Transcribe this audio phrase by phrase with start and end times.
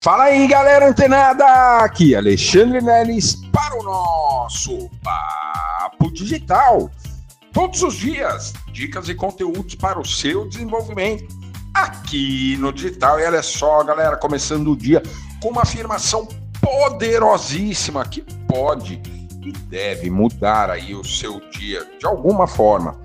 [0.00, 1.44] Fala aí, galera antenada!
[1.78, 6.88] Aqui, Alexandre Neres para o nosso Papo Digital.
[7.52, 11.26] Todos os dias, dicas e conteúdos para o seu desenvolvimento
[11.74, 13.18] aqui no digital.
[13.18, 15.02] E olha só, galera, começando o dia
[15.42, 16.28] com uma afirmação
[16.60, 19.02] poderosíssima que pode
[19.42, 22.96] e deve mudar aí o seu dia de alguma forma.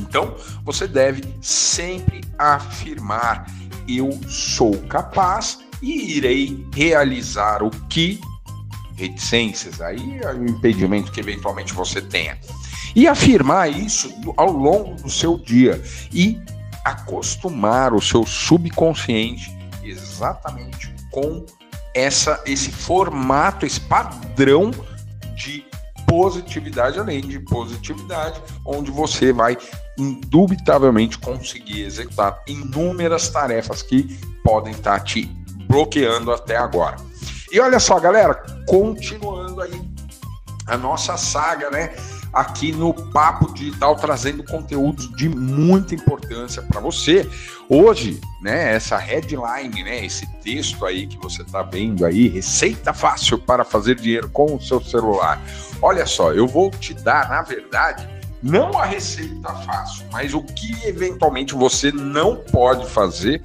[0.00, 3.44] Então, você deve sempre afirmar:
[3.86, 8.20] eu sou capaz e irei realizar o que?
[8.96, 12.38] Reticências, aí é o impedimento que eventualmente você tenha.
[12.94, 15.82] E afirmar isso ao longo do seu dia.
[16.12, 16.40] E
[16.84, 21.44] acostumar o seu subconsciente exatamente com
[21.94, 24.70] essa esse formato, esse padrão
[25.34, 25.64] de
[26.06, 29.58] positividade além de positividade, onde você vai
[29.98, 35.28] indubitavelmente conseguir executar inúmeras tarefas que podem estar te
[35.66, 36.96] bloqueando até agora.
[37.50, 38.34] E olha só, galera,
[38.66, 39.80] continuando aí
[40.66, 41.94] a nossa saga, né?
[42.32, 47.26] Aqui no Papo Digital, trazendo conteúdos de muita importância para você.
[47.68, 53.38] Hoje, né, essa headline, né, esse texto aí que você está vendo aí, receita fácil
[53.38, 55.40] para fazer dinheiro com o seu celular.
[55.80, 58.06] Olha só, eu vou te dar, na verdade,
[58.42, 63.42] não a receita fácil, mas o que eventualmente você não pode fazer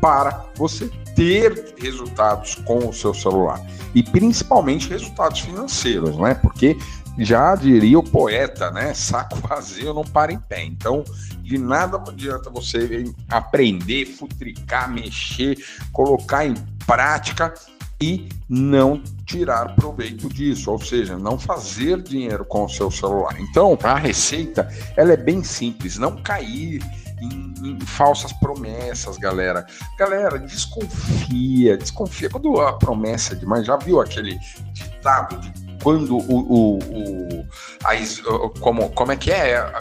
[0.00, 3.60] para você ter resultados com o seu celular
[3.94, 6.34] e principalmente resultados financeiros, né?
[6.34, 6.76] Porque
[7.18, 8.92] já diria o poeta, né?
[8.94, 10.64] Saco vazio não para em pé.
[10.64, 11.04] Então,
[11.42, 15.58] de nada adianta você aprender, futricar, mexer,
[15.92, 16.54] colocar em
[16.86, 17.54] prática
[18.00, 23.40] e não tirar proveito disso, ou seja, não fazer dinheiro com o seu celular.
[23.40, 26.82] Então, a receita ela é bem simples, não cair
[27.20, 29.66] em, em, falsas promessas, galera.
[29.98, 32.30] Galera, desconfia, desconfia.
[32.30, 34.38] Quando a promessa é demais, já viu aquele
[34.72, 37.46] ditado de quando o, o, o
[37.84, 39.72] a, como, como é que é?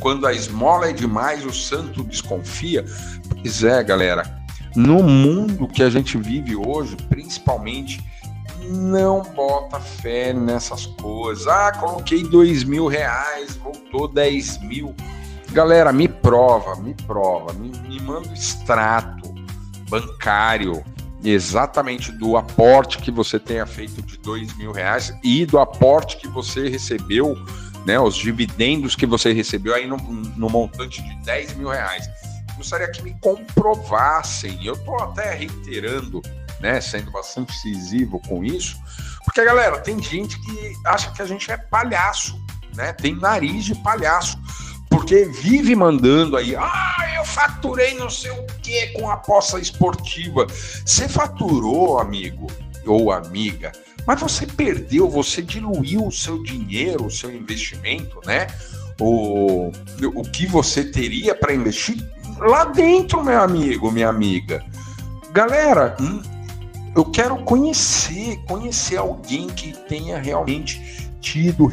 [0.00, 2.84] Quando a esmola é demais, o santo desconfia.
[3.28, 4.40] Pois é, galera.
[4.74, 8.02] No mundo que a gente vive hoje, principalmente,
[8.70, 11.46] não bota fé nessas coisas.
[11.46, 14.94] Ah, coloquei dois mil reais, voltou dez mil.
[15.52, 19.34] Galera, me prova, me prova, me, me manda extrato
[19.86, 20.82] bancário
[21.22, 26.26] exatamente do aporte que você tenha feito de dois mil reais e do aporte que
[26.26, 27.36] você recebeu,
[27.84, 32.08] né, os dividendos que você recebeu aí no, no montante de 10 mil reais.
[32.56, 36.22] Gostaria que me comprovassem, eu estou até reiterando,
[36.60, 38.78] né, sendo bastante incisivo com isso,
[39.26, 42.42] porque, galera, tem gente que acha que a gente é palhaço,
[42.74, 44.38] né, tem nariz de palhaço
[44.92, 50.46] porque vive mandando aí, ah, eu faturei não sei o que com aposta esportiva.
[50.84, 52.46] Você faturou, amigo
[52.86, 53.72] ou amiga,
[54.06, 58.48] mas você perdeu, você diluiu o seu dinheiro, o seu investimento, né?
[59.00, 59.72] O,
[60.14, 61.96] o que você teria para investir
[62.38, 64.62] lá dentro, meu amigo, minha amiga.
[65.32, 66.20] Galera, hum,
[66.94, 71.64] eu quero conhecer, conhecer alguém que tenha realmente tido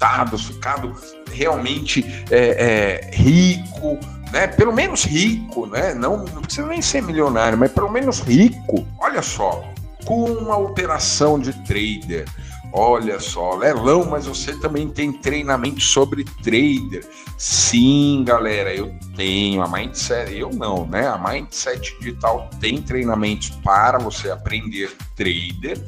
[0.00, 0.94] resultados, ficado
[1.30, 3.98] realmente é, é, rico,
[4.32, 4.46] né?
[4.46, 5.94] Pelo menos rico, né?
[5.94, 8.86] Não, não precisa nem ser milionário, mas pelo menos rico.
[8.98, 9.62] Olha só,
[10.04, 12.26] com uma operação de trader.
[12.72, 17.04] Olha só, Lelão, mas você também tem treinamento sobre trader.
[17.36, 19.60] Sim, galera, eu tenho.
[19.60, 21.08] A Mindset, eu não, né?
[21.08, 25.84] A Mindset Digital tem treinamentos para você aprender trader,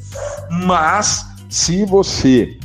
[0.51, 2.59] mas se você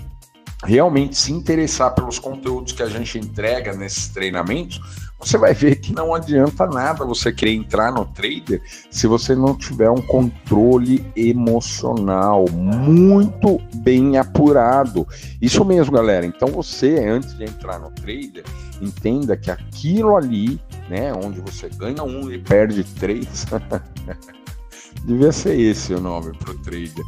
[0.63, 4.81] realmente se interessar pelos conteúdos que a gente entrega nesses treinamentos,
[5.19, 9.55] você vai ver que não adianta nada você querer entrar no trader se você não
[9.55, 15.07] tiver um controle emocional muito bem apurado.
[15.41, 16.25] Isso mesmo, galera.
[16.25, 18.43] Então você, antes de entrar no trader,
[18.79, 23.45] entenda que aquilo ali, né, onde você ganha um e perde três,
[25.03, 27.03] devia ser esse o nome para o trader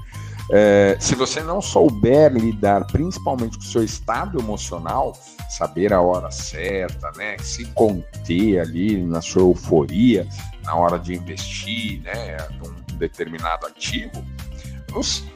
[0.52, 5.14] é, se você não souber lidar principalmente com o seu estado emocional,
[5.50, 10.28] saber a hora certa, né, se conter ali na sua euforia
[10.64, 14.24] na hora de investir, né, num determinado ativo,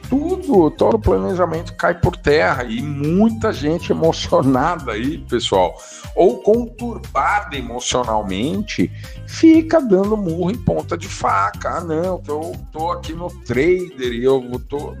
[0.08, 5.74] tudo, todo o planejamento cai por terra e muita gente emocionada aí, pessoal,
[6.14, 8.90] ou conturbada emocionalmente,
[9.26, 11.78] fica dando murro em ponta de faca.
[11.78, 14.94] Ah, não, eu tô aqui no trader e eu tô.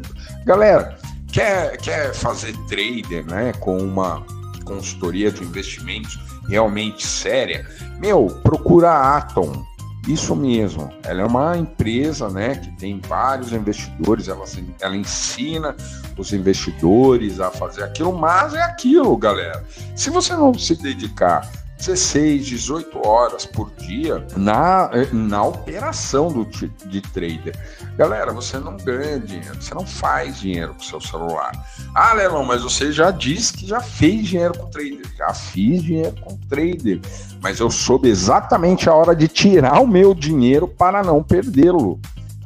[0.44, 0.98] Galera,
[1.32, 4.24] quer, quer fazer trader, né, com uma
[4.64, 6.18] consultoria de investimentos
[6.48, 7.66] realmente séria?
[7.98, 9.73] Meu, procura a Atom
[10.06, 14.44] Isso mesmo, ela é uma empresa né, que tem vários investidores, ela,
[14.80, 15.74] ela ensina
[16.18, 19.64] os investidores a fazer aquilo, mas é aquilo, galera.
[19.96, 21.50] Se você não se dedicar
[21.86, 27.54] 16, 18 horas por dia na, na operação do, de trader.
[27.98, 31.52] Galera, você não ganha dinheiro, você não faz dinheiro com seu celular.
[31.94, 35.06] Ah, Lelão, mas você já disse que já fez dinheiro com trader.
[35.16, 37.00] Já fiz dinheiro com trader,
[37.42, 42.00] mas eu soube exatamente a hora de tirar o meu dinheiro para não perdê-lo.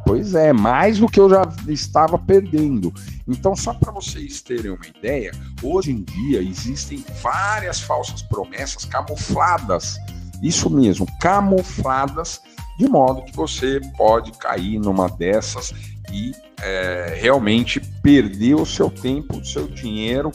[0.08, 2.90] Pois é, mais do que eu já estava perdendo.
[3.28, 5.32] Então, só para vocês terem uma ideia,
[5.62, 9.98] hoje em dia existem várias falsas promessas camufladas.
[10.42, 12.40] Isso mesmo, camufladas,
[12.78, 15.74] de modo que você pode cair numa dessas
[16.10, 16.32] e
[16.62, 20.32] é, realmente perder o seu tempo, o seu dinheiro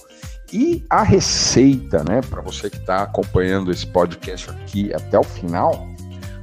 [0.52, 2.22] e a receita, né?
[2.22, 5.88] Para você que está acompanhando esse podcast aqui até o final,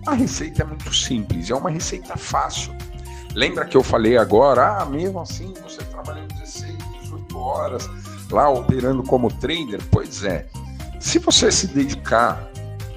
[0.05, 2.75] a receita é muito simples, é uma receita fácil.
[3.35, 7.89] Lembra que eu falei agora, ah, mesmo assim você trabalhando 16, 18 horas
[8.31, 9.81] lá operando como trader?
[9.91, 10.47] Pois é.
[10.99, 12.51] Se você se dedicar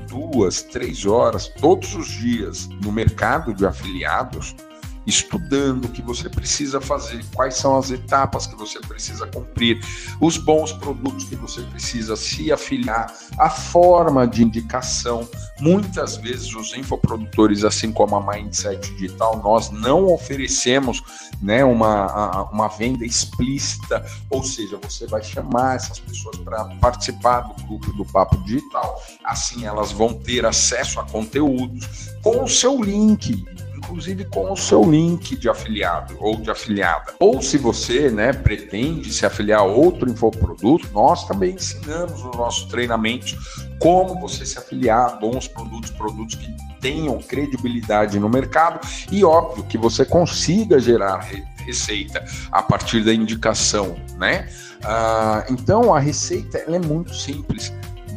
[0.09, 4.55] duas, três horas todos os dias no mercado de afiliados,
[5.05, 9.79] estudando o que você precisa fazer, quais são as etapas que você precisa cumprir,
[10.21, 15.27] os bons produtos que você precisa se afiliar, a forma de indicação.
[15.59, 21.01] Muitas vezes os infoprodutores, assim como a Mindset Digital, nós não oferecemos
[21.41, 27.63] né, uma, uma venda explícita, ou seja, você vai chamar essas pessoas para participar do
[27.65, 33.43] grupo do Papo Digital, assim elas vão ter acesso a conteúdos com o seu link
[33.83, 37.13] inclusive com o seu link de afiliado ou de afiliada.
[37.19, 42.65] Ou se você né, pretende se afiliar a outro infoproduto, nós também ensinamos nos nossos
[42.65, 43.35] treinamentos
[43.79, 46.47] como você se afiliar a bons produtos, produtos que
[46.79, 48.79] tenham credibilidade no mercado
[49.11, 51.27] e óbvio que você consiga gerar
[51.65, 54.49] receita a partir da indicação, né?
[54.83, 57.73] Ah, então a receita é muito simples.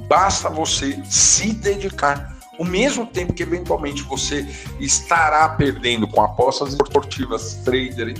[0.08, 4.46] Basta você se dedicar o mesmo tempo que eventualmente você
[4.80, 8.14] estará perdendo com apostas esportivas, trader,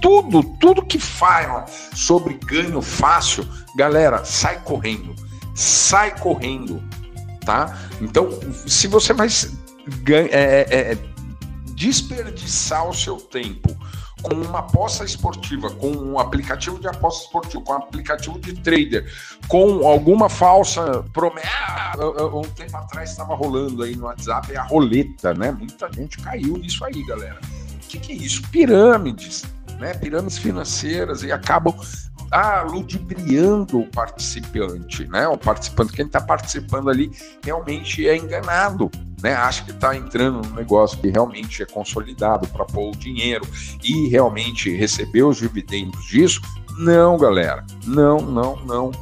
[0.00, 1.64] tudo, tudo que fala
[1.94, 3.46] sobre ganho fácil,
[3.76, 5.14] galera, sai correndo,
[5.54, 6.82] sai correndo,
[7.44, 7.78] tá?
[8.00, 8.28] Então,
[8.66, 9.28] se você vai
[10.08, 10.98] é, é, é,
[11.74, 13.76] desperdiçar o seu tempo
[14.22, 19.10] com uma aposta esportiva, com um aplicativo de aposta esportiva, com um aplicativo de trader,
[19.48, 21.48] com alguma falsa promessa.
[21.48, 21.96] Ah,
[22.32, 25.50] um tempo atrás estava rolando aí no WhatsApp a roleta, né?
[25.50, 27.40] Muita gente caiu nisso aí, galera.
[27.74, 28.42] O que, que é isso?
[28.50, 29.44] Pirâmides,
[29.78, 29.92] né?
[29.94, 31.74] Pirâmides financeiras e acabam
[32.30, 35.28] ah, ludibriando o participante, né?
[35.28, 37.10] O participante, quem está participando ali
[37.44, 38.90] realmente é enganado
[39.22, 43.46] né, acha que está entrando num negócio que realmente é consolidado para pôr o dinheiro
[43.82, 46.40] e realmente receber os dividendos disso.
[46.78, 48.92] Não, galera, não, não, não.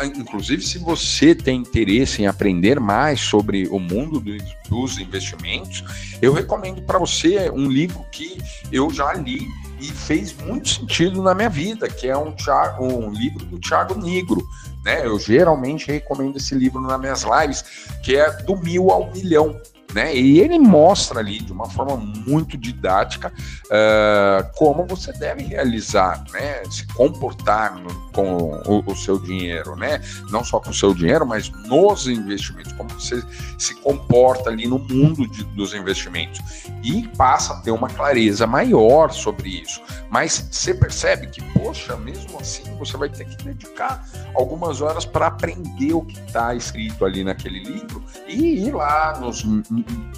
[0.00, 4.22] Inclusive, se você tem interesse em aprender mais sobre o mundo
[4.68, 5.82] dos investimentos,
[6.22, 8.38] eu recomendo para você um livro que
[8.70, 9.48] eu já li
[9.80, 12.32] e fez muito sentido na minha vida, que é um,
[12.80, 14.46] um livro do Thiago Negro.
[14.84, 15.06] Né?
[15.06, 17.62] Eu geralmente recomendo esse livro nas minhas lives,
[18.02, 19.60] que é Do Mil ao Milhão.
[19.94, 20.14] Né?
[20.14, 23.32] E ele mostra ali de uma forma muito didática
[23.66, 26.62] uh, como você deve realizar, né?
[26.70, 30.00] Se comportar no, com o, o, seu dinheiro, né?
[30.30, 33.22] Não só com o seu dinheiro, mas nos investimentos, como você
[33.56, 36.40] se comporta ali no mundo de, dos investimentos
[36.82, 39.80] e passa a ter uma clareza maior sobre isso.
[40.10, 45.26] Mas você percebe que, poxa, mesmo assim, você vai ter que dedicar algumas horas para
[45.26, 49.44] aprender o que está escrito ali naquele livro e ir lá nos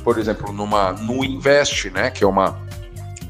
[0.02, 2.60] por exemplo, numa no Invest, né, que é uma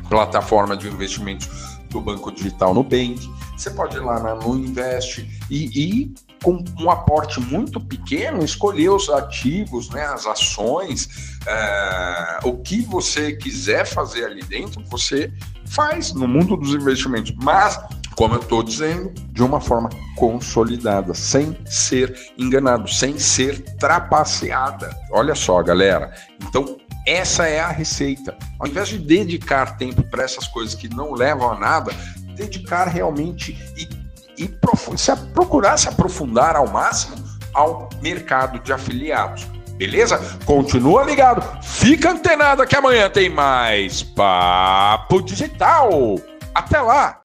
[0.08, 1.48] plataforma de investimentos
[1.90, 3.28] do Banco Digital Nubank.
[3.56, 8.90] Você pode ir lá na no Invest e, e com um aporte muito pequeno, escolher
[8.90, 15.30] os ativos, né, as ações, é, o que você quiser fazer ali dentro, você
[15.66, 17.32] faz no mundo dos investimentos.
[17.42, 17.78] Mas
[18.20, 24.94] como eu estou dizendo, de uma forma consolidada, sem ser enganado, sem ser trapaceada.
[25.10, 26.12] Olha só, galera.
[26.46, 28.36] Então, essa é a receita.
[28.58, 31.92] Ao invés de dedicar tempo para essas coisas que não levam a nada,
[32.36, 33.88] dedicar realmente e,
[34.36, 34.54] e
[34.98, 37.16] se, procurar se aprofundar ao máximo
[37.54, 39.46] ao mercado de afiliados.
[39.78, 40.20] Beleza?
[40.44, 46.20] Continua ligado, fica antenado que amanhã tem mais Papo Digital.
[46.54, 47.16] Até lá!